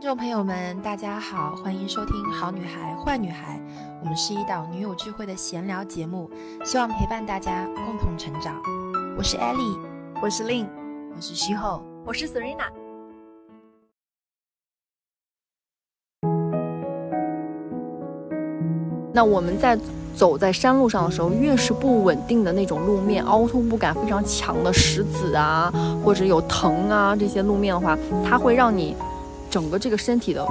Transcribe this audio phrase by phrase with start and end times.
[0.00, 3.60] 听众朋友们，大家好，欢迎收听《好女孩坏女孩》，
[4.00, 6.30] 我们是一档女友聚会的闲聊节目，
[6.64, 8.56] 希望陪伴大家共同成长。
[9.18, 9.78] 我是 Ellie，
[10.22, 10.66] 我是 Lin，
[11.14, 12.64] 我是徐后，我是 Serena。
[19.12, 19.78] 那我们在
[20.14, 25.70] 走在山路上的时候，越是不稳定的那种路面，凹凸不感非常强的石子啊，
[26.02, 28.96] 或者有藤啊这些路面的话，它会让你。
[29.50, 30.46] 整个这个身体的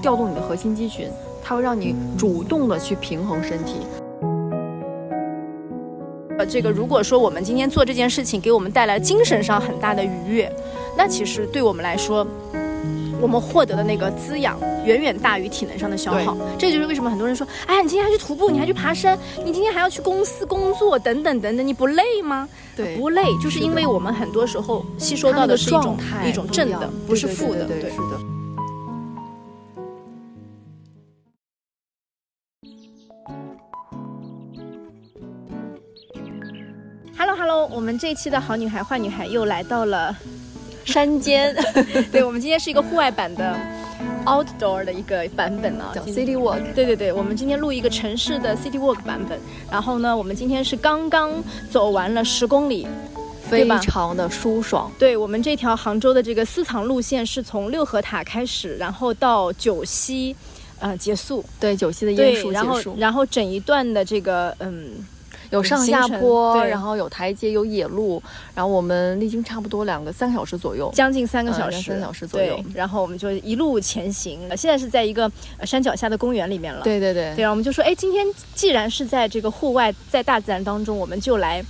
[0.00, 1.08] 调动，你的核心肌群，
[1.44, 3.74] 它会让你主动的去平衡身体。
[6.38, 10.50] 呃，这个如果说我们今天做这件事情给我们带来精神上很大的愉悦，
[10.96, 12.24] 那其实对我们来说，
[13.20, 14.56] 我们获得的那个滋养
[14.86, 16.36] 远远大于体能上的消耗。
[16.56, 22.48] 这就是为什么很多人说，哎，你今天还去徒步，你还去爬山，你今天还要去公司工作，等等等等，你不累吗？
[22.76, 28.27] 对，不累，就是因为我们很多时候吸收到的是一种一种正的，不是负的，对，是的。
[37.78, 40.12] 我们这一期的好女孩坏女孩又来到了
[40.84, 41.54] 山间。
[42.10, 43.56] 对，我们今天是一个户外版的
[44.24, 46.60] outdoor 的一个版本啊，叫 City Walk。
[46.74, 49.38] 对对对，我们今天录一个城市的 City Walk 版本。
[49.70, 51.32] 然后呢，我们今天是刚刚
[51.70, 52.84] 走完了十公里，
[53.48, 54.90] 非常的舒爽。
[54.98, 60.34] 对我们这条杭州的这个私藏路线是从六合塔开始，然后到九溪，
[60.80, 61.44] 呃，结束。
[61.60, 62.96] 对，九溪的烟树结束。
[62.98, 65.06] 然后整一段的这个，嗯。
[65.50, 68.22] 有上下坡，然后有台阶，有野路，
[68.54, 72.62] 然后我们历经差不多两个三个小时左右，将近三个小时，三个小时左右。
[72.74, 74.40] 然后我们就一路前行。
[74.56, 75.30] 现在是在一个
[75.64, 76.82] 山脚下的公园里面了。
[76.82, 77.34] 对对对。
[77.34, 81.64] 对，然后我们就说，哎，今天既然是在这个户外，在大自然当中，我们就来，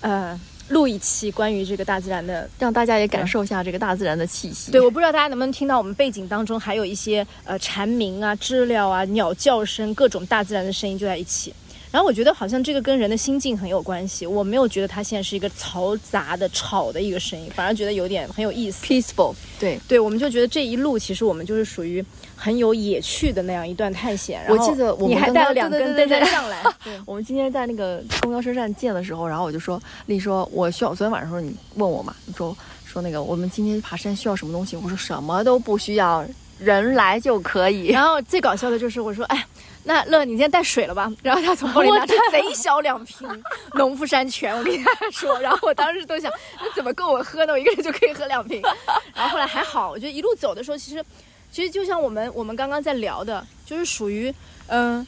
[0.00, 4.70] 呃，录一期关于这个大自然的，让大家也感受一下这个大自然的气息。
[4.72, 11.54] 对，我不知道大家能不能听到我们背景当中还有一些呃蝉鸣啊、知了啊、鸟叫声，各种大自然的声音就在一起。
[11.90, 19.34] 然后我觉得好像这个跟人的心境很有关系，我没有觉得它现在是一个嘈杂的吵的一个声音，反而觉得有点很有意思，peaceful。
[19.58, 22.04] 对对，我们就觉得这一路其实我们就是属于
[22.36, 24.40] 很有野趣的那样一段探险。
[24.48, 26.62] 我记得我你还带了两根灯在上来。
[26.84, 32.56] 对，我们今天在那个公交车站见的时候，然后我就说，丽说我需要，昨天晚上时候你问我嘛，你说
[32.86, 34.76] 说那个我们今天爬山需要什么东西？
[34.76, 36.24] 我说什么都不需要，
[36.60, 37.88] 人来就可以。
[37.88, 39.44] 然后最搞笑的就是我说，哎。
[39.84, 41.10] 那乐，你今天带水了吧？
[41.22, 43.26] 然后他从包里拿出贼小两瓶
[43.74, 46.30] 农夫山泉，我跟他说，然后我当时都想，
[46.60, 47.52] 那怎么够我喝呢？
[47.52, 48.62] 我一个人就可以喝两瓶。
[49.14, 51.04] 然后后来还好，我觉得一路走的时候，其实，
[51.50, 54.32] 其实就像我们我们刚刚在聊的，就是属于，
[54.66, 55.06] 嗯，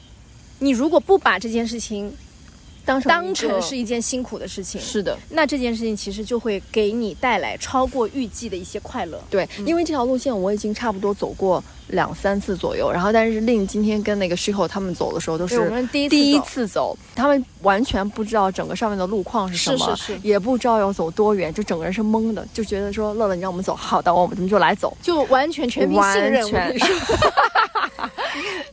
[0.59, 2.15] 你如果不把这件事情。
[2.85, 5.17] 当成当成是一件辛苦的事情，是的。
[5.29, 9.21] 那这件事情其实就会给你带来超过预计的一些快乐。
[9.29, 26.77] 对，因为这条路线我已经差不多走过两三次左右，然后但是令今天跟那个 Shiko 他们走的时候都是我们第一第一次走，他们完全不知道整个上面的路况是什么，也不知道要走多远，就整个人是懵的，就觉得说乐乐，你让我们走，好的，我们们就来走，就完全全凭信任， 全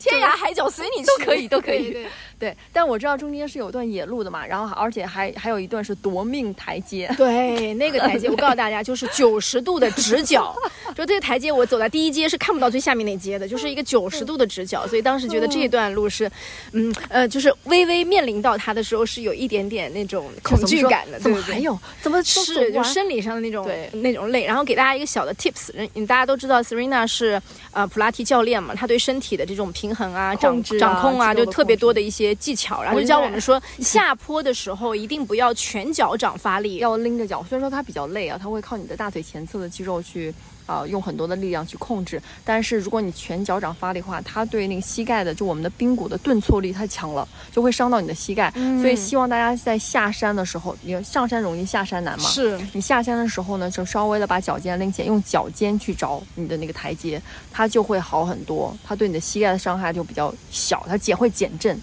[0.01, 1.97] 天涯海角随你去，都可以，都可以。
[2.37, 7.09] 对，但我知道中间是有段野路的嘛，然后而且还还有一段是夺命台阶。
[7.17, 10.53] 对，那个台阶我告诉大家，就是九十度的直角。
[10.97, 16.29] 就这个台阶，我走在第一阶是看不到最下面那阶的，就是一个九十度的直角，所以当时觉得这一段路是，
[16.73, 21.21] 嗯呃，就是微微面临到它的时候是有一点点那种恐惧感的。
[21.21, 21.79] 怎么还有？
[22.03, 24.45] 怎么是就生理上的那种那种累？
[24.45, 27.41] 然后给大家一个小的 tips，嗯，大家都知道 Serena 是
[27.73, 32.35] 呃普拉提教练嘛，他对身体的这种平衡啊、掌掌控啊，就特别多的一些。
[32.41, 37.45] 技巧，然后就教我们说，下坡的时候一定不要全脚掌发力，要拎着脚。
[37.47, 40.33] 虽然说它比较累啊，它会靠你的大腿前侧的肌肉去
[40.65, 42.23] 啊，用很多的力量去控制。
[42.45, 48.51] 但是如果你全脚掌发力的话，它对那个膝盖的，就我们的髌骨的顿挫力太强了，就会伤到你的膝盖。
[48.81, 52.29] 所以希望大家在下山的时候，你上山容易下山难嘛。
[52.29, 57.21] 是你下山的时候呢，就稍微的把脚尖拎起来，用脚尖去找你的那个台阶，
[57.51, 58.77] 它就会好很多。
[58.85, 61.81] 它对你的膝盖的伤害就比较小，它减会减震。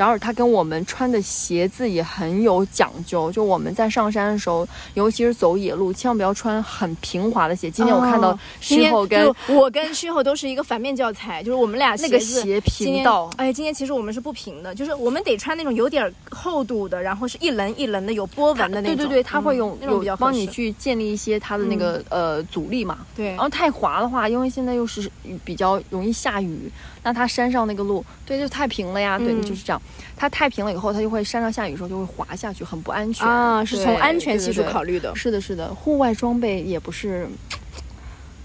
[0.00, 7.70] 然后它跟我们穿的鞋子也很有讲究，就我们在上山的时候，尤其是走野路，千万不要穿很平滑的鞋。
[7.70, 13.28] 今天我看到徐后跟我跟徐后都是一个反面教材，就是我们俩那个鞋平道。
[13.36, 18.96] 哎，今天其实我们是不平的，就是我们得穿那种有点厚度的，然后是一棱一棱的有波纹的那种。
[18.96, 23.00] 对对对，它会用有帮你去建立一些它的那个呃阻力嘛。
[23.14, 23.26] 对。
[23.32, 25.10] 然后太滑的话，因为现在又是
[25.44, 26.72] 比较容易下雨。
[27.02, 29.80] 那它山上那个路，对，就太平了呀，对，就是这样。
[30.16, 33.64] 它太平了以后，它就会山上下雨的时候就会滑下去，很不安全啊。
[33.64, 35.14] 是从安全系数考虑的。
[35.16, 37.28] 是的，是的，户外装备也不是。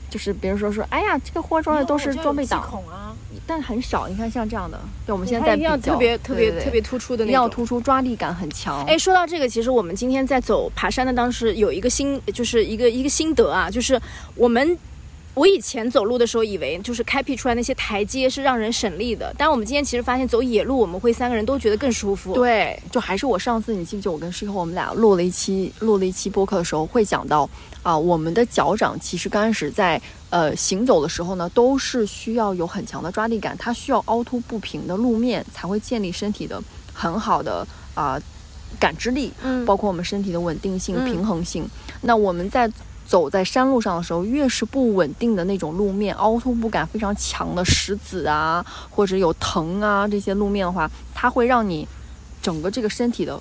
[0.08, 3.14] 就是别人说说，哎呀，这个户外装备都是装备党，孔啊，
[3.46, 4.08] 但很少。
[4.08, 7.34] 你看像这样的，对，我们现在在比较特别特别特别突出的那种。
[7.34, 8.86] 要突出抓地感很强。
[8.86, 14.00] 哎，说到这个，其实我们今天在走爬山的当时有一个心，就是一个一个心得啊，就是
[14.36, 14.78] 我们。
[15.36, 22.34] 我以前走路的时候，以为就是开辟出来那些台阶是让人省力的，但我们今天其实发现走野路，我们会三个人都觉得更舒服。
[22.34, 27.50] 对，就还是我上次，你记不记得我跟师后我们俩录了一期录了一期播客的时候，会讲到
[27.84, 38.18] 啊，我们的脚掌其实刚开始在呃行走的时候呢，都是需要有很强的抓地感，它需要凹凸不平的路面才会建立身体的很好的啊、
[38.80, 41.68] 感知力，嗯包括我们身体的稳定性、平衡性。
[42.02, 42.70] 那我们在
[43.06, 51.88] 走在山路上的时候，越是不稳定的那种路面，凹凸不感非常强的石子啊，或者有藤啊这些路面的话，它会让你
[52.42, 53.40] 整个这个身体的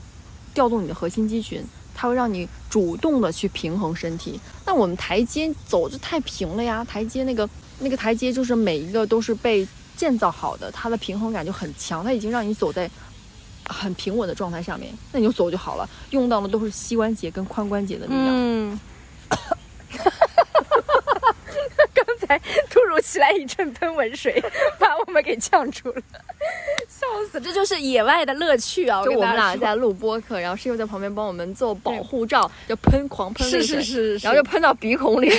[0.53, 1.65] 调动你的核心肌群，
[1.95, 4.39] 它会让你主动的去平衡身体。
[4.67, 12.91] 那我们台阶走就太平了呀，台阶那个那个台阶就是每一个都是被建造好的，它的平衡感就很强，它已经让你走在
[13.67, 15.89] 很平稳的状态下面，那你就走就好了。
[16.11, 18.29] 用到的都是膝关节跟髋关节的力量。
[18.29, 18.79] 嗯。
[21.93, 22.23] 刚才
[22.71, 24.43] 突如其来一阵喷蚊水，
[24.79, 26.03] 把我们给呛住了，
[27.05, 27.41] 笑死！
[27.41, 29.05] 这就是野外的乐趣啊！
[29.05, 35.37] 就我们俩在录播客，然后室友在旁边帮我们做保护罩， 就喷狂喷是是是是，然后就喷到鼻孔里了。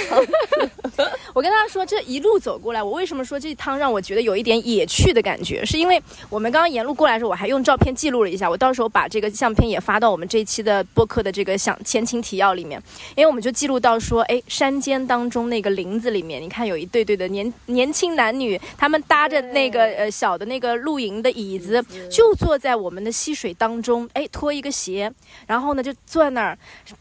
[1.34, 5.66] 我跟大家说，这一路走过来，我为什么说这一趟让我觉得有一点野趣的感觉？
[5.66, 12.82] 是因为我们刚刚沿路过来的时候，我还用照片记录了一下，我到时候把这个相片也发到我们这一期的播客的这个想前情提要里面，
[13.16, 25.12] 因为我们就记录到说，哎，山间当中那个林子里面，你看有一对对的年年轻男女，他们搭着那个呃小的那个露营的椅子，就坐在我们的溪水当中，哎，脱一个鞋，
[25.48, 26.58] 然后呢就坐在那儿，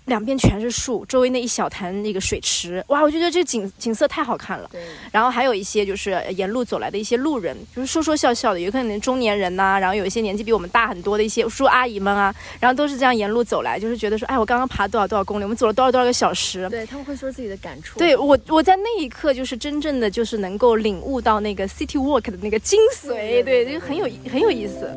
[0.07, 4.69] 两边全是树，周围那一小潭那个水池，哇，我就觉得这景景色太好看了。
[4.73, 16.69] 对，然后还有一些就是呃沿路走来的一些路人，就是说说笑笑的，有可能中年人呐、然后有一些年纪比我们大很多的一些叔叔阿姨们啊，然后都是这样沿路走来，就是觉得说，哎，我刚刚爬多少多少公里，我们走了多少多少个小时。
[16.71, 17.99] 对他们会说自己的感触。
[17.99, 24.91] 对我，我在那一刻就是真正的就是能够领悟到那个 city walk 的那个精髓，对，就很有很有意思。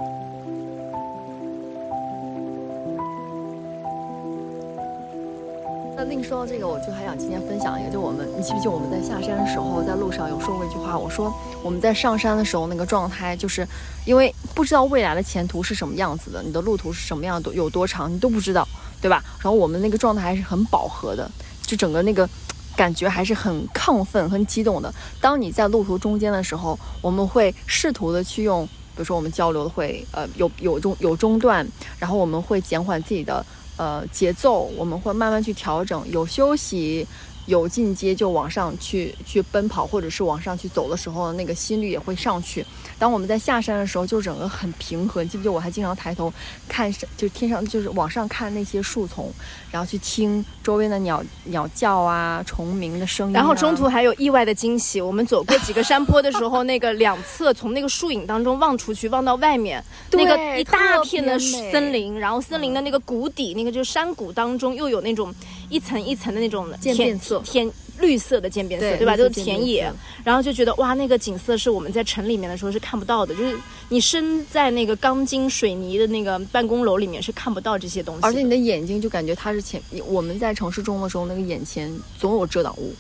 [5.96, 11.32] 那另说到这个，我就还想今天分享一个，就我们，你记不记得我们在下山的时候，在路上有说过一句话，我说
[11.64, 13.68] 我们在上山的时候那个状态，就是
[14.06, 18.68] 因为不知道未来的前途是什么样子的，你的路途是什么样的，有多长，你都不知道，
[19.00, 19.24] 对吧？
[19.40, 21.30] 然后我们那个状态还是很饱和的，
[21.62, 22.28] 就整个那个。
[22.76, 24.94] 感觉还是很亢奋、很激动的。
[25.20, 31.66] 当你在路途中间的时候，我们会试图的去用，比如说我们交流会呃有有中有中断，
[32.00, 33.46] 然后我们会减缓自己的
[33.78, 37.06] 呃节奏，我们会慢慢去调整，有休息。
[37.48, 42.64] 有进阶就往上去去奔跑，或者是往上去走的时候，那个心率也会上去。
[43.00, 45.24] 当我们在下山的时候，就整个很平和。
[45.24, 46.32] 你记不记得我还经常抬头
[46.68, 49.32] 看山，就天上就是往上看那些树丛，
[49.72, 53.40] 然后去听周边的鸟鸟叫啊、虫鸣的声音、啊。
[53.40, 65.34] 然后中途还有意外的惊喜，我们走过几个山坡的时候，那个两侧从那个树影当中望出去，望到外面， 那个一大片的森林，然后森林的那个谷底，那个就是山谷当中又有那种
[65.70, 67.42] 一层一层的那种渐变色。
[67.46, 67.70] 田
[68.00, 69.18] 绿色的渐变色，对对吧？
[69.18, 69.92] 就是田野
[70.24, 73.58] 然后就觉得哇，那个景色是我们在城里面的时候是看不到的，就是
[73.90, 82.94] 你身在那个钢筋水泥的那个办公楼里面是看不到这些东西，而且你的眼睛就感觉它是前，我们在城市中的时候，那个眼前总有遮挡物，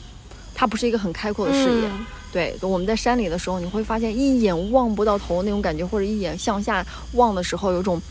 [0.56, 1.88] 它不是一个很开阔的视野。
[1.88, 2.06] 嗯。
[2.34, 8.02] 对，我们在山里的时候，你会发现一眼望不到头那种感觉，或者一眼向下望的时候，有种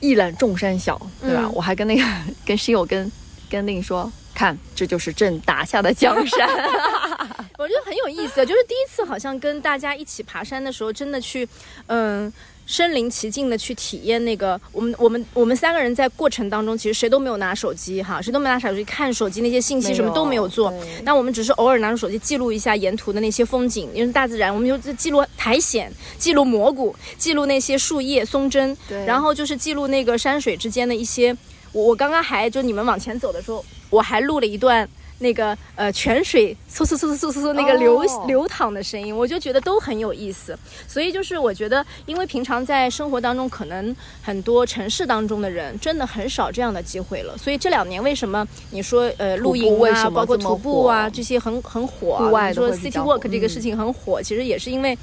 [0.00, 1.42] 一览众山小，对吧？
[1.44, 1.52] 嗯。
[1.52, 2.02] 我还跟那个
[2.46, 3.10] 跟室友跟
[3.48, 6.48] 跟令说，看这就是朕打下的江山。
[7.58, 11.48] 我觉得很有意思，就是第一次好像跟大家一起爬山的时候，真的去，
[11.86, 12.32] 嗯。
[12.68, 20.70] 身临其境的去体验那个，我们我们我们三个人在过程当中，其实谁都没有拿手机哈，谁都没拿手机看手机那些信息，什么都没有做。
[20.72, 28.76] 对那我们只是偶尔拿出手机记录一下沿途的那些风景，因为大自然，我们就记录苔藓，记录蘑菇，记录那些树叶、松针，
[29.06, 31.34] 然后就是记录那个山水之间的一些。
[31.72, 34.88] 我我刚刚还就你们往前走的时候，我还录了一段
[35.20, 40.56] 那个呃泉水嗖嗖嗖嗖嗖嗖那个流、哦流淌的声音，我就觉得都很有意思。
[40.86, 47.36] 所以就是我觉得，因为平常在生活当中，可能很多城市当中的人真的很少这样的机会了。
[47.36, 54.96] 所以这两年为什么你说呃露营啊，包括徒步啊这些很很火啊，户外你说 city walk 这个事情很火，其实也是因为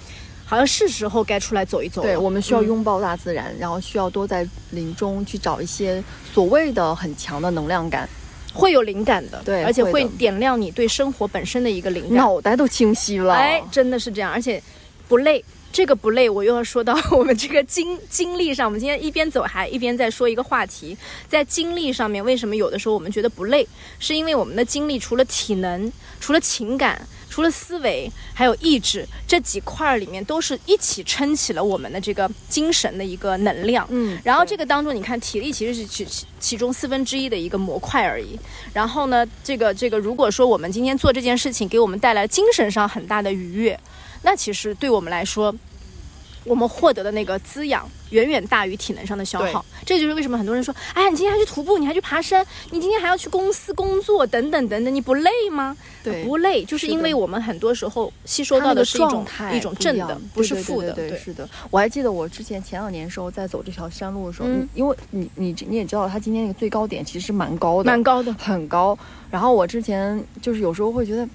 [0.45, 2.07] 好像是时候该出来走一走了。
[2.07, 8.07] 对，我们需要嗯拥抱大自然，然后需要多在林中去找一些所谓的很强的能量感。
[8.53, 12.15] 会有灵感的，对而且会点亮你对生活本身的一个灵感。
[12.15, 13.33] 脑袋都清晰了。
[13.33, 14.63] 哎，真的是这样，而且
[15.09, 15.43] 不累。
[15.73, 18.65] 这个不累，我又要说到 我们这个经经历上。
[18.65, 20.97] 我们今天一边走还一边在说一个话题，
[21.27, 23.67] 在经历上面，为什么有的时候我们觉得不累？
[23.99, 27.05] 是因为我们的经历除了体能、除了情感、
[27.35, 33.85] 除了思维，还有意志这几块儿里面，都是一起撑起了我们的这个精神的一个能量。
[33.89, 38.39] 嗯，然后这个当中，你看体力其实是其其其中四分之一的一个模块而已。
[38.71, 43.77] 然后呢，这个这个，如果说我们今天做这件事情给我们带来精神上很大的愉悦，
[44.21, 45.53] 那其实对我们来说，
[46.45, 49.65] 我们获得的那个滋养远远大于体能上的消耗。
[49.85, 55.75] 这就是为什么很多人说，哎呀，你今天还去徒步，你还去爬山，你今天还要去公司工作，等等等等，你不累吗？
[56.03, 60.95] 对不累，就是因为我们很多时候吸收到的是一种一种正的，不是负的。
[61.17, 61.47] 是的。
[61.71, 68.33] 我还记得我之前前两年时候在走这条山路的时候，嗯因为你你你也知道，它今天那个最高点其实是蛮高的，蛮高的。
[68.35, 68.97] 很高。
[69.31, 71.27] 然后我之前就是有时候会觉得，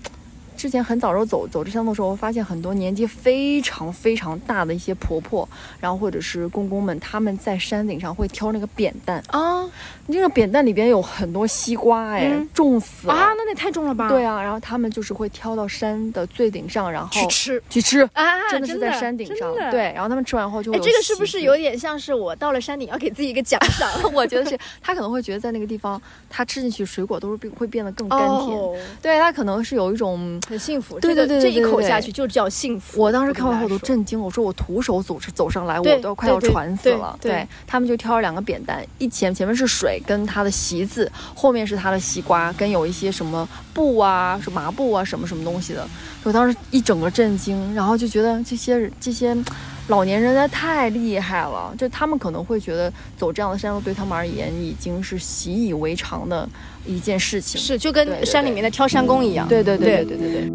[0.60, 5.48] 之前很早时候走走这山路的时候，我发现很多年纪非常非常大的一些婆婆，
[5.80, 9.66] 然后或者是公公们，他们在山顶上会挑那个扁担，啊
[10.06, 13.14] 那个扁担里边有很多西瓜，哎，嗯重死了。
[13.14, 14.10] 啊，那得太重了吧？
[14.10, 18.00] 对啊，然后他们就是会挑到山的最顶上，然后去吃去吃。
[18.12, 19.90] 啊，真的是在山顶上，对，。
[19.94, 23.88] 然后他们吃完后就会哎，这个是不是有点像是我到了山顶要给自己一个奖 赏？
[24.12, 28.28] 我觉得是他可能会觉得在那个地方，他吃进去水果都是变会变得更甘甜。
[28.58, 30.98] 哦，对他可能是有一种，很幸福。
[30.98, 33.00] 对这个对对对对对这一口下去就叫幸福。
[33.00, 37.16] 我当时看完后都震惊，我说我徒手走走上来，我都快要喘死了。
[37.20, 45.88] 对他们就挑了两个扁担，一前前面是水跟他的席子，后面是他的西瓜跟有一些什么布啊、什么麻布啊什么什么东西的。
[46.24, 49.36] 我当时一整个震惊，然后就觉得这些人这些。
[49.88, 56.48] 老年人在太厉害了，就他们可能会觉得走这样的山路对他们而言已经是习以为常的
[56.86, 59.48] 一件事情，是就跟山里面的挑山工一样。
[59.48, 60.52] 对对对对对对。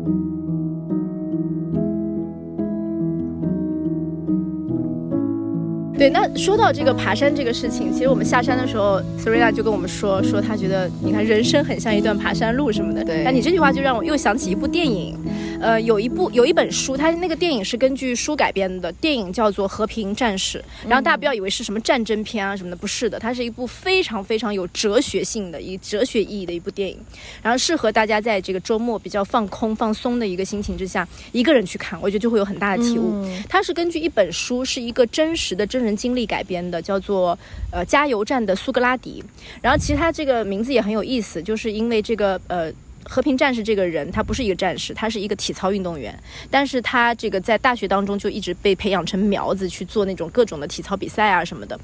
[5.97, 13.01] 对，那说到这个爬山这个事情，其实我们下山的时候，Serena 就跟我们说，说她觉得你看人生很像一段爬山路什么的。
[13.01, 13.23] 对。
[13.23, 15.17] 但你这句话就让我又想起一部电影，
[15.65, 20.59] 呃，有一部有一本书，它那个电影是根据书改编的，电影叫做《和平战士》。
[20.87, 26.95] 然后大家不要以为是什么战争片啊什么的，不是的，它是一部非常非常有哲学性的、以哲学意义的一部电影，
[27.41, 33.23] 然后适合大家在这个周末比较放空、放松的一个心情之下，一个人去看，我觉得就会有很大的体悟。
[33.23, 37.37] 嗯它是根据一本书，是一个真实的真人经历改编的，叫做
[37.71, 39.23] 呃《加油站的苏格拉底》。
[39.63, 42.71] 然后其实它这个名字也很有意思，就是因为这个呃。
[43.07, 46.17] 和平战士这个人，他不是一个战士，他是一个体操运动员，
[46.49, 51.79] 但是他这个在大学当中就一直被培养成苗子去做那种各种的体操比赛啊什么的，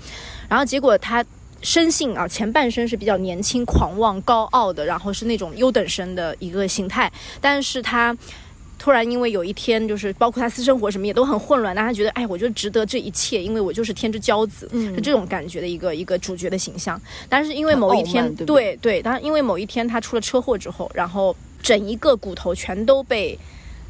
[0.50, 1.24] 然后结果他
[1.62, 8.18] 生性啊前半生是比较年轻、狂妄、高傲的，然后是那种优等生的一个形态，但是他
[8.82, 17.00] 突然因为有一天，就是包括他私生活什么也都很混乱，但他觉得，哎，我就值得这一切，因为我就是天之骄子，嗯是这种感觉的一个一个主角的形象。
[17.30, 23.38] 但是因为某一天，对对对对，但因为某一天他出了车祸之后，然后整一个骨头全都被。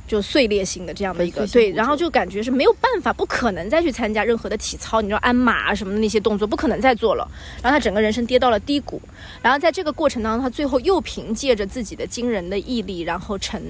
[0.08, 7.26] 就碎裂性的这样的一个对，然后就感觉是没有办法，不可能再去参加任何的体操，你知道鞍马啊什么的那些动作不可能再做了，
[7.64, 9.02] 然后他整个人生跌到了低谷，
[9.42, 13.62] 然后在这个过程当中，他最后又凭借着自己的惊人的毅力，然后成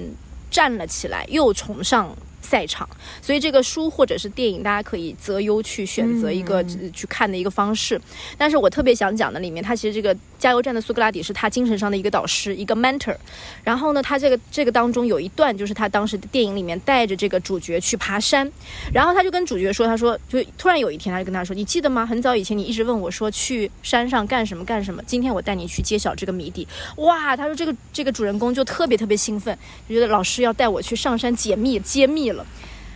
[0.52, 2.88] 站了起来，又重上赛场。
[3.22, 8.00] 所以这个书或者是电影，大家可以择优去选择一个、去看的一个方式。
[8.36, 13.16] 但是我特别想讲的里面，他其实这个加油站的苏格拉底是他精神上的一个导师，一个 mentor。
[13.62, 18.50] 然后呢，他这个这个当中有一段就是他当时的电影里面带着这个主角去爬山，
[18.92, 22.04] 然后他就跟主角说，他说就突然有一天他就跟他说，你记得吗？
[22.04, 26.66] 很早以前你一直问我说去山上干什么干什么，今天我带你去揭晓这个谜底。
[26.96, 29.56] 哇，他说这个这个主人公就特别特别兴奋，
[29.88, 32.46] 就觉得老师要带我去上山解密揭秘了。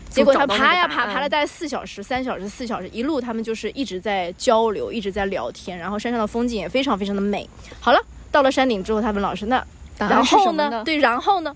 [0.09, 7.47] 结果他爬呀爬，爬了大概四小时、三小时、四小时，一路他们就是一直在交流，一直在聊天，然后山上的风景也非常非常的美。
[7.81, 8.00] 好了，
[8.33, 9.62] 到了山顶之后，他问老师：“那
[9.99, 10.83] 然后呢？
[10.85, 11.55] 对，然后呢？”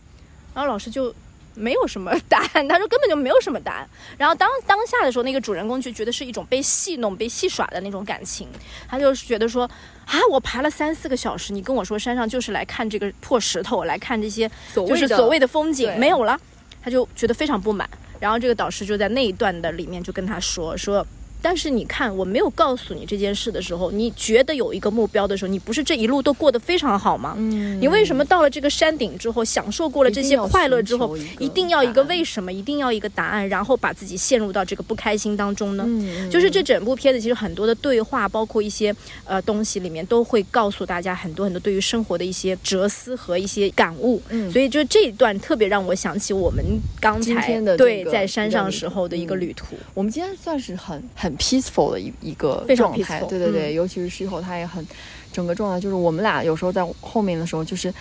[0.52, 1.14] 然后老师就
[1.54, 3.88] 没有什么 答案，他说根本就没有什么答案。
[4.18, 8.46] 然后当当下的时候，那个主人公就觉得是一种被戏弄、被戏耍的那种感情，
[8.88, 9.64] 他就觉得说
[10.04, 16.38] 啊，我爬了三四个小时，你跟我说山上就是来看这个破石头，来看这些就是所谓的风景没有了，
[16.82, 17.88] 他就觉得非常不满。
[18.18, 21.06] 然后这个导师就在那一段的里面就跟他说说，
[21.42, 27.34] 但是你看，我没有告诉你这件事的时候，你觉得有一个目标的时候，你不是这一路都过得非常好吗？
[27.36, 35.84] 嗯你为什么到了这个山顶之后，享受过了这些快乐之后，一定要一个为什么，一定要一个答案，然后把自己陷入到这个不开心当中呢？
[35.86, 38.94] 嗯，就是这整部片子其实很多的对话，包括一些
[39.24, 44.22] 呃东西里面，都会告诉大家很多很多对于生活的一些哲思和一些感悟。
[44.30, 46.64] 嗯所以就这一段特别让我想起我们
[47.00, 49.74] 刚才对在山上时候的一个旅旅途。
[49.94, 54.86] 我们今天算是很很 peaceful 的一一个状态对对对，嗯尤其是事后他也很
[55.32, 57.92] 整个状态，就是我们俩有时候在后面的时候就是。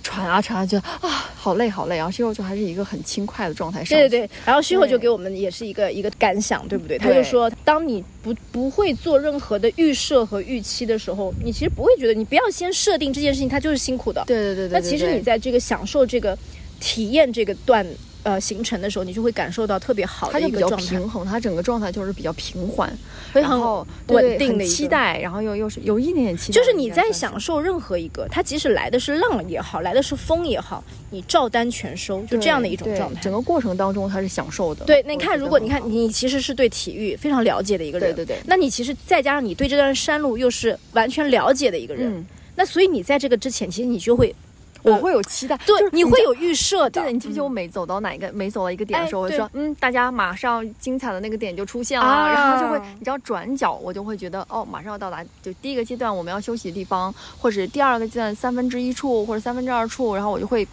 [0.00, 3.98] 喘啊喘啊，就啊好累好累，然后事后就还是一个很轻快的状态上。
[3.98, 6.96] 对对对，然后虚后就给我们也是一个一个感想，对不对？
[6.96, 14.24] 他就说，当你不不会做任何的预设和预期的时候，你其实不会觉得，你不要先设定这件事情它就是辛苦的。
[14.26, 16.38] 对对对对那其实你在这个享受这个
[16.80, 17.86] 体验这个段
[18.22, 22.92] 呃行程的时候，你就会感受到特别好的一个状态，平衡，它整个状态就是比较平缓，
[23.32, 33.20] 非常然后稳定的一个期待，然后又又是有一点点期待，就是你在享受任何一个，它即使来的是浪也好，来的是风也好，你照单全收，就这样的一种状态。
[33.20, 34.84] 整个过程当中它是享受的。
[34.84, 44.34] 对，那你看，如果你看你其实是对体育非常了解的一个人，对对对那你其实再加上你对这段山路又是完全了解的一个人，嗯，那所以你在这个之前，其实你就会，
[44.82, 47.02] 我呃会有期待，对就是，你会有预设的。
[47.02, 52.28] 对，你记不记得我每走到哪一个每走到一个点的时候，哎我就说，嗯，大家马上精彩的那个点就出现了，啊。
[52.32, 60.66] 然后就会，你知道转角，我就会觉得，哦，马上要到达，就第一个阶段我们要休息的地方，或者第二个阶段三分之一处或者三分之二处，然后我就会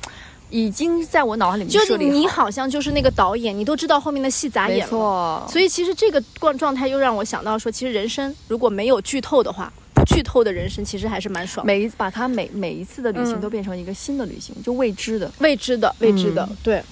[0.52, 4.88] 已经在我脑海里面就是你好，像就是那个导演，你都知道后面的戏咋演了。
[4.88, 11.66] 错，所以其实这个状状态又让我想到说，其实人生如果没有剧透的话，不剧透的人生其实还是蛮爽。
[11.66, 15.32] 每一把它每每一次的旅行嗯都变成一个新的旅行，就未知的。
[15.40, 16.84] 未知的，未知的，嗯对。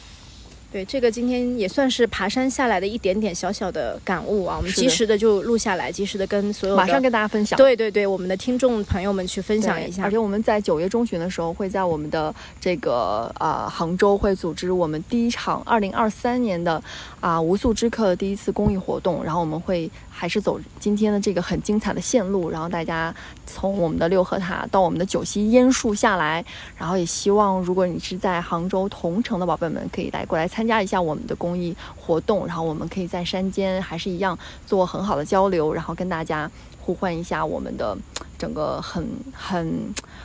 [0.74, 7.56] 对，这个今天也算是爬山下来的一点点小小的感悟啊，我们及时的就录下来，及时的跟所有马上跟大家分享。
[7.56, 10.10] 对对对，我们的听众朋友们去分享一下而。
[10.10, 16.82] 且我们在九月中旬的时候，会在我们的这个啊、杭州会组织我们第一场二零二三年的
[17.20, 23.14] 啊、无宿之客的第一次公益活动，然后我们会还是走今天的这个很精彩的线路，然后大家
[23.46, 26.44] 从我们的六合塔到我们的九溪烟树下来，
[26.76, 37.98] 然后也希望如果你是在杭州同城的宝贝们，可以来过来参参加一下我们的公益活动，然后我们可以在山间还是一样做很好的交流，然后跟大家互换一下我们的
[38.44, 39.74] 整个很很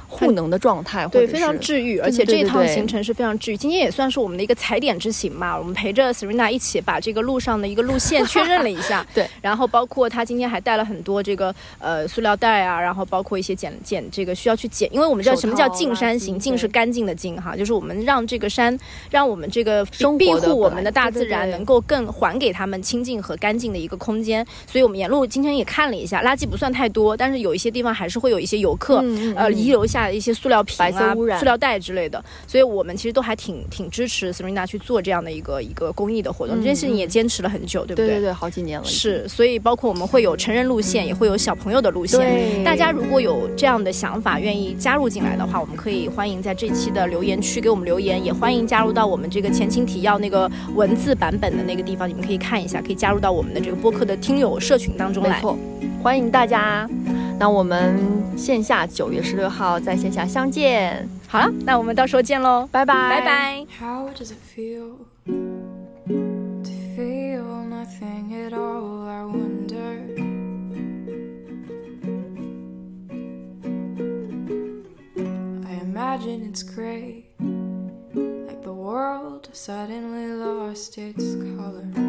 [0.08, 3.56] 互能的状态，或对，非常治愈，而且这一趟行程是非常治愈。
[3.56, 9.06] 今天也算是我们的一个踩点之行吧，我们陪着 Serena 一起把这个路上的一个路线确认了一下。
[9.14, 18.76] 对，然后包括他今天还带了很多这个呃塑料袋啊，然后包括一些捡捡这个需要去捡，因为我们知道什么叫套净山行，净是干净的净哈，就是我们让这个山，
[19.10, 24.44] 让我们这个生庇护我们的大自然能够更还给他们清净和干净的一个空间。
[24.66, 29.04] 所以我们沿路今天也看了一下，垃圾不算太多，但是有一些地方还是会有一些游客。
[29.36, 36.56] 呃遗留下的一些塑料瓶啊白色污、染塑料袋之类的，所以我们其实都还挺挺支持 Serena 去做这样的一个一个公益的活动。
[36.56, 42.20] 嗯这件事情也坚持了很久，对不对对对，好几年了，是，所以包括我们会有成人路线，也会有小朋友的路线。
[42.20, 55.36] 对大家如果有这样的想法，愿意加入进来的话，我们可以欢迎在这期的留言区给我们留言，也欢迎加入到我们这个前情提要那个文字版本的那个地方，你们可以看一下，可以加入到我们的这个播客的听友社群当中来。
[55.36, 55.58] 没错，
[56.02, 56.88] 欢迎大家。
[57.38, 57.96] 那我们
[58.36, 63.66] 线下九月十六号在线下相见，好了，那我们到时候见喽，拜拜，拜拜。
[63.78, 69.06] How does it feel to feel nothing at all?
[69.06, 70.02] I wonder.
[75.64, 82.07] I imagine it's great, like the world suddenly lost its color.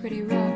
[0.00, 0.49] pretty rough.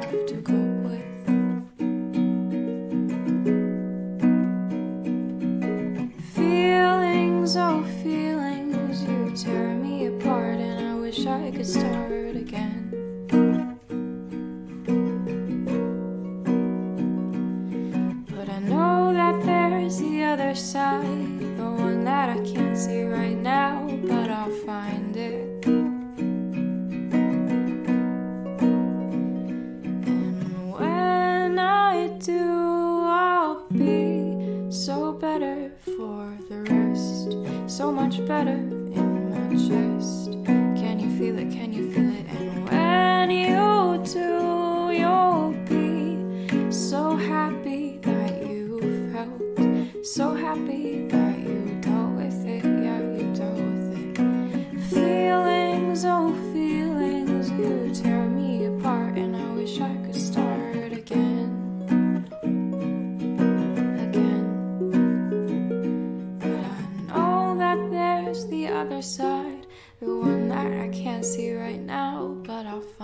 [38.18, 38.73] Much better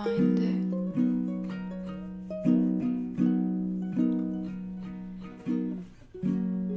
[0.03, 0.61] find it.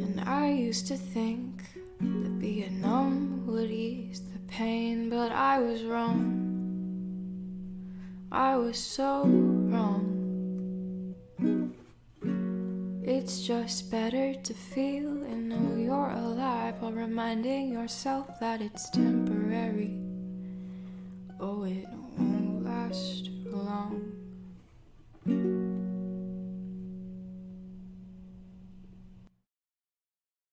[0.03, 1.63] And I used to think
[2.01, 6.41] that being numb would ease the pain, but I was wrong.
[8.31, 10.11] I was so wrong.
[13.07, 19.99] It's just better to feel and know you're alive while reminding yourself that it's temporary.
[21.39, 21.87] Oh, it
[22.18, 24.14] won't last long.